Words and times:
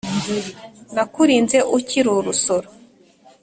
nakurinze 0.95 1.57
ukiri 1.77 2.05
urusoro 2.19 2.67